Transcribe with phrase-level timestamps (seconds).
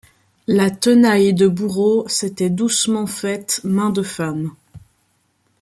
[0.47, 4.55] La tenaille de bourreau s’était doucement faite main de femme.